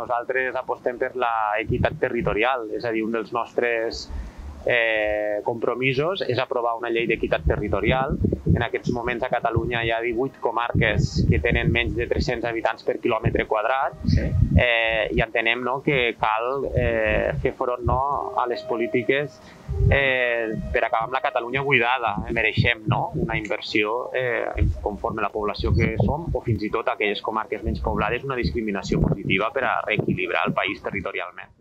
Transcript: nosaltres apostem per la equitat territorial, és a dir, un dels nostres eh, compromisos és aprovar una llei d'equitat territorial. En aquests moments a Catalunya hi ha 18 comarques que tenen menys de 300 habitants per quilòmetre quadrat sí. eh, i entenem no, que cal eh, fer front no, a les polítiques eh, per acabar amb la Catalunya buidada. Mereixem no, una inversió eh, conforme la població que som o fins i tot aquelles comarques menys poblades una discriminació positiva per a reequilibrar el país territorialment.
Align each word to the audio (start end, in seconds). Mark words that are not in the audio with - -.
nosaltres 0.00 0.56
apostem 0.58 0.98
per 1.00 1.12
la 1.20 1.32
equitat 1.60 2.00
territorial, 2.00 2.68
és 2.76 2.84
a 2.84 2.92
dir, 2.94 3.04
un 3.06 3.14
dels 3.14 3.32
nostres 3.36 4.06
eh, 4.66 5.40
compromisos 5.44 6.24
és 6.26 6.38
aprovar 6.38 6.76
una 6.78 6.90
llei 6.90 7.06
d'equitat 7.08 7.46
territorial. 7.48 8.16
En 8.50 8.64
aquests 8.66 8.92
moments 8.92 9.24
a 9.24 9.30
Catalunya 9.32 9.82
hi 9.84 9.92
ha 9.94 10.00
18 10.04 10.40
comarques 10.42 11.10
que 11.30 11.40
tenen 11.40 11.70
menys 11.72 11.96
de 11.96 12.06
300 12.10 12.48
habitants 12.50 12.84
per 12.86 12.98
quilòmetre 13.00 13.46
quadrat 13.48 13.96
sí. 14.10 14.26
eh, 14.56 15.08
i 15.14 15.22
entenem 15.24 15.62
no, 15.64 15.78
que 15.84 16.14
cal 16.20 16.66
eh, 16.74 17.32
fer 17.42 17.54
front 17.56 17.86
no, 17.86 18.00
a 18.40 18.46
les 18.50 18.62
polítiques 18.68 19.38
eh, 19.88 20.50
per 20.72 20.84
acabar 20.84 21.06
amb 21.06 21.16
la 21.16 21.22
Catalunya 21.24 21.64
buidada. 21.66 22.16
Mereixem 22.34 22.84
no, 22.90 23.10
una 23.20 23.38
inversió 23.38 24.10
eh, 24.16 24.66
conforme 24.82 25.22
la 25.22 25.32
població 25.32 25.72
que 25.76 25.94
som 26.04 26.28
o 26.32 26.44
fins 26.44 26.64
i 26.66 26.72
tot 26.72 26.90
aquelles 26.92 27.22
comarques 27.24 27.64
menys 27.66 27.82
poblades 27.84 28.26
una 28.26 28.38
discriminació 28.38 29.00
positiva 29.00 29.50
per 29.54 29.64
a 29.68 29.74
reequilibrar 29.86 30.46
el 30.48 30.56
país 30.56 30.82
territorialment. 30.82 31.56